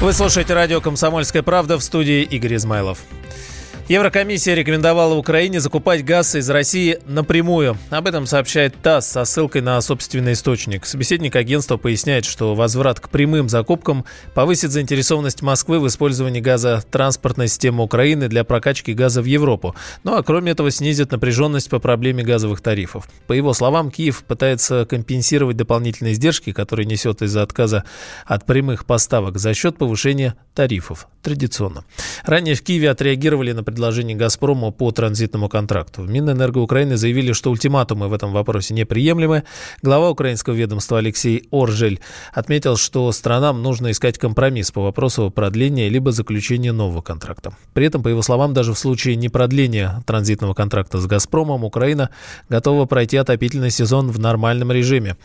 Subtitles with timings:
[0.00, 3.00] Вы слушаете радио «Комсомольская правда» в студии Игорь Измайлов.
[3.88, 7.78] Еврокомиссия рекомендовала Украине закупать газ из России напрямую.
[7.88, 10.84] Об этом сообщает ТАСС со ссылкой на собственный источник.
[10.84, 17.48] Собеседник агентства поясняет, что возврат к прямым закупкам повысит заинтересованность Москвы в использовании газа транспортной
[17.48, 19.74] системы Украины для прокачки газа в Европу.
[20.04, 23.08] Ну а кроме этого снизит напряженность по проблеме газовых тарифов.
[23.26, 27.84] По его словам, Киев пытается компенсировать дополнительные издержки, которые несет из-за отказа
[28.26, 31.08] от прямых поставок за счет повышения тарифов.
[31.22, 31.84] Традиционно.
[32.24, 36.02] Ранее в Киеве отреагировали на предложений «Газпрома» по транзитному контракту.
[36.02, 39.44] В Минэнерго Украины заявили, что ультиматумы в этом вопросе неприемлемы.
[39.82, 42.00] Глава украинского ведомства Алексей Оржель
[42.32, 47.52] отметил, что странам нужно искать компромисс по вопросу продления либо заключения нового контракта.
[47.72, 52.10] При этом, по его словам, даже в случае непродления транзитного контракта с «Газпромом» Украина
[52.48, 55.16] готова пройти отопительный сезон в нормальном режиме.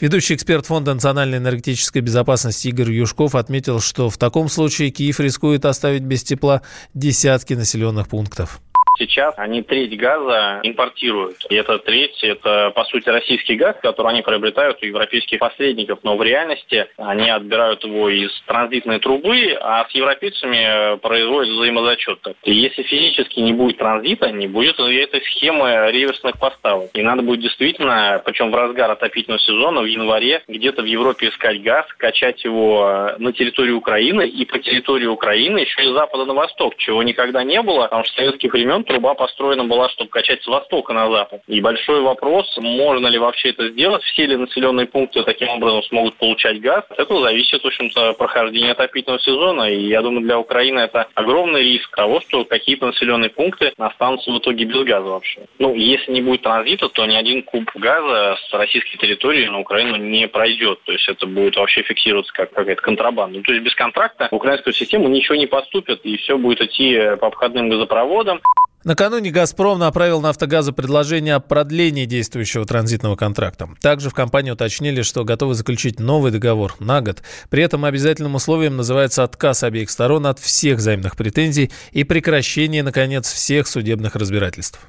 [0.00, 5.66] Ведущий эксперт Фонда национальной энергетической безопасности Игорь Юшков отметил, что в таком случае Киев рискует
[5.66, 6.62] оставить без тепла
[6.94, 8.60] десятки населенных населенных пунктов.
[8.98, 11.38] Сейчас они треть газа импортируют.
[11.50, 16.00] И эта треть– это, по сути, российский газ, который они приобретают у европейских посредников.
[16.02, 22.18] Но в реальности они отбирают его из транзитной трубы, а с европейцами производят взаимозачет.
[22.44, 26.90] И если физически не будет транзита, не будет этой схемы реверсных поставок.
[26.94, 31.62] И надо будет действительно, причем в разгар отопительного сезона, в январе, где-то в Европе искать
[31.62, 36.76] газ, качать его на территории Украины и по территории Украины еще с запада на восток,
[36.76, 40.46] чего никогда не было, потому что с советских времен труба построена была, чтобы качать с
[40.46, 41.42] востока на запад.
[41.46, 46.14] И большой вопрос, можно ли вообще это сделать, все ли населенные пункты таким образом смогут
[46.14, 46.84] получать газ.
[46.96, 49.64] Это зависит, в общем-то, прохождения отопительного сезона.
[49.64, 54.38] И я думаю, для Украины это огромный риск того, что какие-то населенные пункты останутся в
[54.38, 55.46] итоге без газа вообще.
[55.58, 59.96] Ну, если не будет транзита, то ни один куб газа с российской территории на Украину
[59.96, 60.80] не пройдет.
[60.84, 63.38] То есть это будет вообще фиксироваться как какая-то контрабанда.
[63.38, 67.16] Ну, то есть без контракта в украинскую систему ничего не поступит, и все будет идти
[67.20, 68.40] по обходным газопроводам.
[68.84, 73.68] Накануне «Газпром» направил на «Автогазу» предложение о продлении действующего транзитного контракта.
[73.80, 77.22] Также в компании уточнили, что готовы заключить новый договор на год.
[77.48, 83.30] При этом обязательным условием называется отказ обеих сторон от всех взаимных претензий и прекращение, наконец,
[83.30, 84.80] всех судебных разбирательств.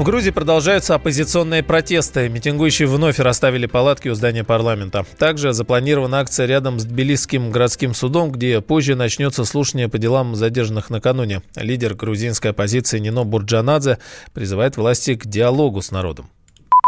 [0.00, 2.30] В Грузии продолжаются оппозиционные протесты.
[2.30, 5.04] Митингующие вновь расставили палатки у здания парламента.
[5.18, 10.88] Также запланирована акция рядом с Тбилисским городским судом, где позже начнется слушание по делам задержанных
[10.88, 11.42] накануне.
[11.54, 13.98] Лидер грузинской оппозиции Нино Бурджанадзе
[14.32, 16.30] призывает власти к диалогу с народом.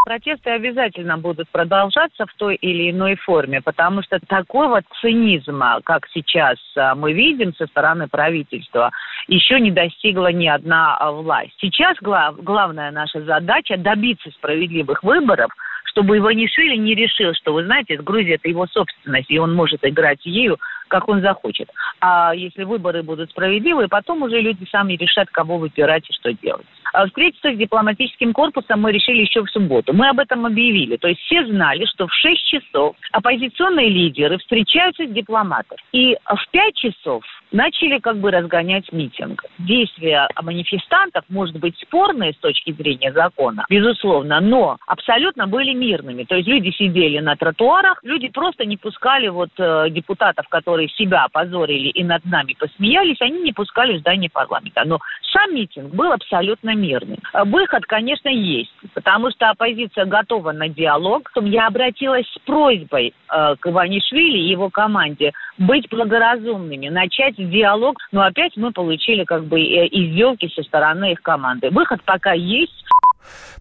[0.04, 6.58] Протесты обязательно будут продолжаться в той или иной форме, потому что такого цинизма, как сейчас
[6.76, 8.90] а, мы видим со стороны правительства,
[9.28, 11.54] еще не достигла ни одна а, власть.
[11.60, 15.50] Сейчас глав, главная наша задача добиться справедливых выборов,
[15.84, 20.26] чтобы Иванишвили не решил, что, вы знаете, Грузия– это его собственность, и он может играть
[20.26, 20.58] ею,
[20.88, 21.70] как он захочет.
[22.00, 26.66] А если выборы будут справедливые, потом уже люди сами решат, кого выбирать и что делать.
[26.92, 29.92] А встретиться с дипломатическим корпусом мы решили еще в субботу.
[29.92, 30.96] Мы об этом объявили.
[30.96, 35.80] То есть все знали, что в 6 часов оппозиционные лидеры встречаются с дипломатами.
[35.92, 39.44] И в 5 часов начали как бы разгонять митинг.
[39.58, 46.24] Действия манифестантов, может быть, спорные с точки зрения закона, безусловно, но абсолютно были мирными.
[46.24, 51.24] То есть люди сидели на тротуарах, люди просто не пускали вот э, депутатов, которые себя
[51.24, 54.82] опозорили и над нами посмеялись, они не пускали в здание парламента.
[54.84, 54.98] Но
[55.32, 57.18] сам митинг был абсолютно мирный.
[57.46, 61.30] Выход, конечно, есть, потому что оппозиция готова на диалог.
[61.40, 68.22] Я обратилась с просьбой э, к Иванишвили и его команде быть благоразумными, начать диалог, но
[68.22, 71.70] опять мы получили как бы э, издевки со стороны их команды.
[71.70, 72.84] Выход пока есть.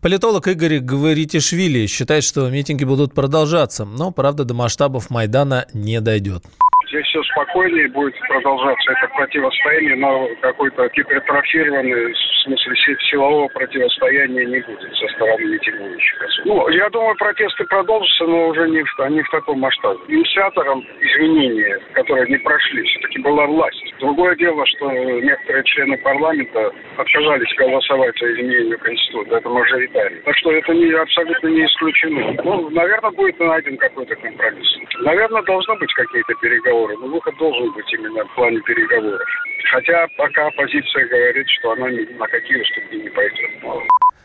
[0.02, 6.44] Политолог Игорь Гваритишвили считает, что митинги будут продолжаться, но, правда, до масштабов Майдана не дойдет
[6.92, 14.60] здесь все спокойнее будет продолжаться это противостояние, но какой-то гипертрофированный, в смысле силового противостояния не
[14.62, 16.20] будет со стороны митингующих.
[16.46, 20.00] Ну, я думаю, протесты продолжатся, но уже не в, не в таком масштабе.
[20.08, 23.94] Инициатором изменения, которые не прошли, все-таки была власть.
[24.00, 29.38] Другое дело, что некоторые члены парламента отказались голосовать за изменение Конституции.
[29.38, 30.22] Это мажоритарий.
[30.26, 32.36] Так что это не, абсолютно не исключено.
[32.44, 34.78] Ну, наверное, будет найден какой-то компромисс.
[35.02, 36.98] Наверное, должны быть какие-то переговоры.
[36.98, 39.22] Но выход должен быть именно в плане переговоров.
[39.70, 43.52] Хотя пока оппозиция говорит, что она ни на какие уступки не пойдет.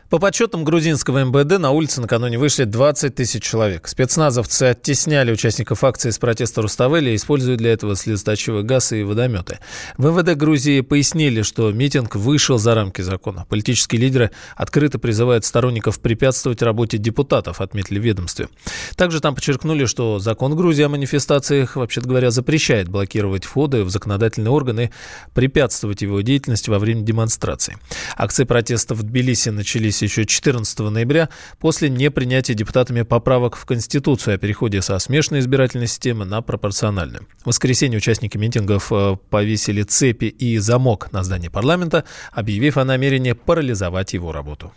[0.08, 3.88] По подсчетам грузинского МВД на улице накануне вышли 20 тысяч человек.
[3.88, 9.58] Спецназовцы оттесняли участников акции с протеста Руставели, используя для этого слезоточивый газ и водометы.
[9.96, 13.46] В МВД Грузии пояснили, что митинг вышел за рамки закона.
[13.48, 18.48] Политические лидеры открыто призывают сторонников препятствовать работе депутатов, отметили ведомстве.
[18.94, 24.52] Также там подчеркнули, что закон Грузии о манифестациях, вообще-то говоря, запрещает блокировать входы в законодательные
[24.52, 24.92] органы,
[25.34, 27.74] препятствовать его деятельности во время демонстраций.
[28.16, 31.28] Акции протеста в Тбилиси начались начались еще 14 ноября
[31.58, 37.26] после непринятия депутатами поправок в Конституцию о переходе со смешанной избирательной системы на пропорциональную.
[37.42, 43.32] В воскресенье участники митингов э, повесили цепи и замок на здании парламента, объявив о намерении
[43.32, 44.72] парализовать его работу.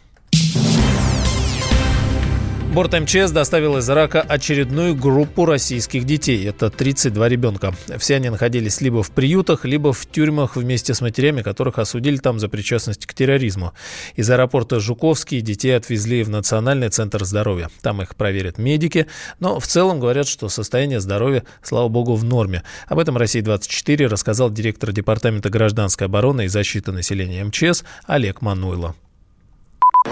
[2.74, 6.48] Борт МЧС доставил из Ирака очередную группу российских детей.
[6.48, 7.74] Это 32 ребенка.
[7.98, 12.40] Все они находились либо в приютах, либо в тюрьмах вместе с матерями, которых осудили там
[12.40, 13.74] за причастность к терроризму.
[14.16, 17.70] Из аэропорта Жуковский детей отвезли в Национальный центр здоровья.
[17.82, 19.08] Там их проверят медики,
[19.40, 22.62] но в целом говорят, что состояние здоровья, слава богу, в норме.
[22.88, 28.96] Об этом «Россия-24» рассказал директор Департамента гражданской обороны и защиты населения МЧС Олег Мануйло.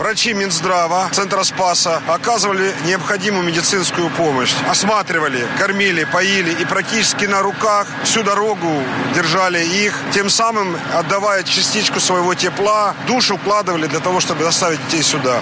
[0.07, 4.53] Врачи Минздрава, Центра Спаса оказывали необходимую медицинскую помощь.
[4.65, 8.69] Осматривали, кормили, поили и практически на руках всю дорогу
[9.13, 15.03] держали их, тем самым отдавая частичку своего тепла, душу вкладывали для того, чтобы доставить детей
[15.03, 15.41] сюда.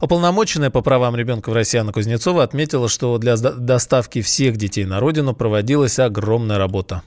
[0.00, 4.98] Уполномоченная по правам ребенка в России Анна Кузнецова отметила, что для доставки всех детей на
[4.98, 7.02] родину проводилась огромная работа.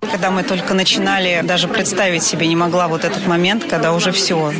[0.00, 4.52] Когда мы только начинали, даже представить себе не могла вот этот момент, когда уже все,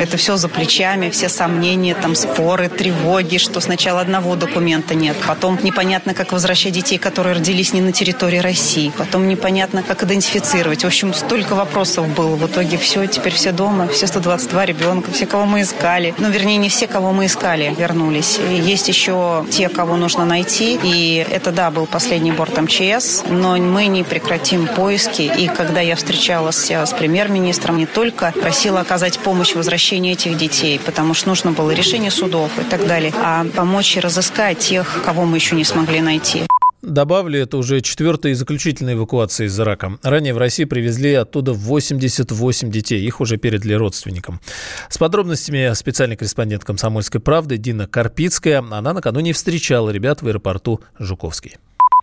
[0.00, 5.58] это все за плечами, все сомнения, там споры, тревоги, что сначала одного документа нет, потом
[5.62, 10.82] непонятно, как возвращать детей, которые родились не на территории России, потом непонятно, как идентифицировать.
[10.82, 12.36] В общем, столько вопросов было.
[12.36, 16.14] В итоге все, теперь все дома, все 122 ребенка, все, кого мы искали.
[16.16, 18.40] Ну, вернее, не все, кого мы искали, вернулись.
[18.50, 20.80] И есть еще те, кого нужно найти.
[20.82, 25.22] И это, да, был последний борт МЧС, но мы не прекратим поиск поиски.
[25.22, 30.78] И когда я встречалась с премьер-министром, не только просила оказать помощь в возвращении этих детей,
[30.78, 35.38] потому что нужно было решение судов и так далее, а помочь разыскать тех, кого мы
[35.38, 36.44] еще не смогли найти.
[36.82, 39.98] Добавлю, это уже четвертая и заключительная эвакуация из Ирака.
[40.04, 43.04] Ранее в России привезли оттуда 88 детей.
[43.04, 44.40] Их уже передали родственникам.
[44.88, 48.60] С подробностями специальный корреспондент «Комсомольской правды» Дина Карпицкая.
[48.60, 51.56] Она накануне встречала ребят в аэропорту Жуковский.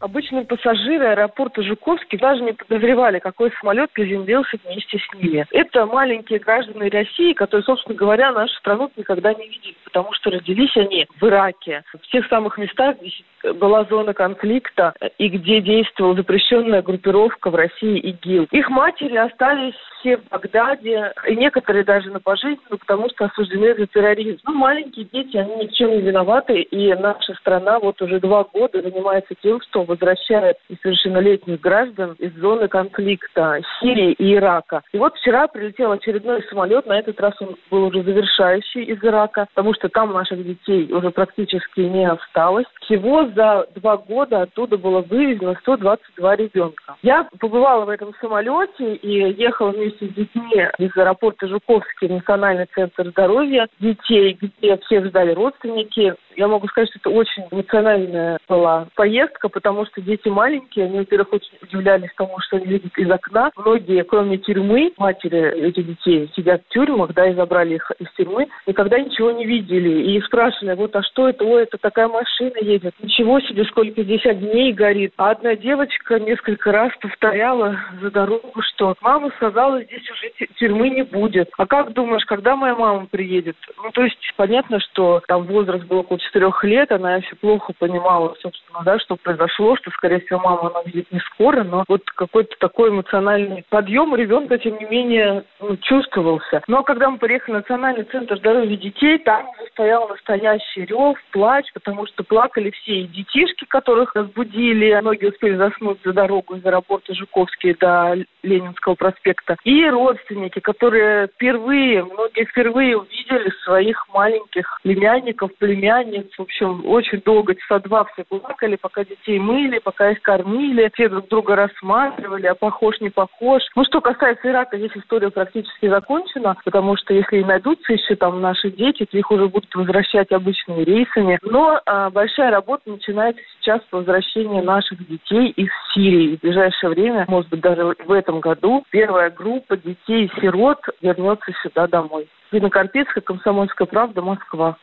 [0.04, 5.46] Обычные пассажиры аэропорта Жуковский даже не подозревали, какой самолет приземлился вместе с ними.
[5.52, 10.76] Это маленькие граждане России, которые, собственно говоря, нашу страну никогда не видели, потому что родились
[10.76, 16.82] они в Ираке, в тех самых местах, где была зона конфликта и где действовала запрещенная
[16.82, 18.50] группировка в России ИГИЛ.
[18.52, 23.88] Их матери остались все в Багдаде, и некоторые даже на пожизненно, потому что осуждены за
[23.88, 24.40] терроризм.
[24.46, 28.44] Ну, маленькие дети, они ни в чем не виноваты, и наша страна вот уже два
[28.44, 34.82] года занимается тем, что возвращает несовершеннолетних граждан из зоны конфликта Сирии и Ирака.
[34.92, 39.48] И вот вчера прилетел очередной самолет, на этот раз он был уже завершающий из Ирака,
[39.54, 42.66] потому что там наших детей уже практически не осталось.
[42.82, 46.96] Всего за два года оттуда было вывезено 122 ребенка.
[47.02, 52.68] Я побывала в этом самолете и ехала вместе с детьми из аэропорта Жуковский в Национальный
[52.74, 56.16] центр здоровья детей, где всех ждали родственники.
[56.36, 61.34] Я могу сказать, что это очень эмоциональная была поездка, потому что дети маленькие, они, во-первых,
[61.34, 63.52] очень удивлялись тому, что они видят из окна.
[63.58, 68.48] Многие, кроме тюрьмы, матери этих детей сидят в тюрьмах, да, и забрали их из тюрьмы,
[68.66, 70.14] никогда ничего не видели.
[70.14, 71.44] И спрашивали, вот, а что это?
[71.44, 72.94] Ой, это такая машина едет.
[73.02, 75.14] Ничего себе, сколько здесь огней горит.
[75.18, 81.04] А одна девочка несколько раз повторяла за дорогу, что мама сказала, здесь уже тюрьмы не
[81.04, 81.50] будет.
[81.58, 83.56] А как думаешь, когда моя мама приедет?
[83.78, 88.36] Ну, то есть понятно, что там возраст был около четырех лет, она еще плохо понимала,
[88.42, 92.56] собственно, да, что произошло, что, скорее всего, мама она видит не скоро, но вот какой-то
[92.60, 96.62] такой эмоциональный подъем у ребенка, тем не менее, ну, чувствовался.
[96.68, 102.08] Но когда мы приехали в Национальный центр здоровья детей, там стоял настоящий рев, плач, потому
[102.08, 107.76] что плакали все и детишки, которых разбудили, многие успели заснуть за дорогу из аэропорта Жуковский
[107.80, 116.28] до Ленинского проспекта, и родственники, которые впервые, многие впервые увидели своих маленьких племянников, племянниц.
[116.38, 120.92] В общем, очень долго, часа два все плакали, пока детей мыли, пока их кормили.
[120.94, 123.62] Все друг друга рассматривали, а похож, не похож.
[123.76, 128.42] Ну, что касается Ирака, здесь история практически закончена, потому что если и найдутся еще там
[128.42, 131.40] наши дети, то их уже будут возвращать обычными рейсами.
[131.44, 136.38] Но а, большая работа начинается сейчас с возвращения наших детей из Сирии.
[136.38, 142.28] В ближайшее время, может быть, даже в этом году, первая группа детей-сирот вернется сюда домой.
[142.52, 144.78] Дина Карпицкая, Комсомольская правда, Москва.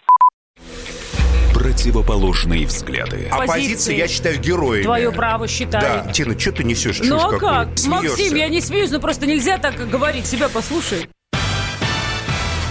[1.55, 3.29] Противоположные взгляды.
[3.31, 4.83] Оппозиция, я считаю, героями.
[4.83, 6.05] Твое право считаю.
[6.05, 6.13] Да.
[6.13, 7.01] Тина, что ты несешь?
[7.05, 7.77] Ну а как?
[7.77, 7.91] Смеешься.
[7.91, 10.27] Максим, я не смеюсь, но просто нельзя так говорить.
[10.27, 11.09] Себя послушай.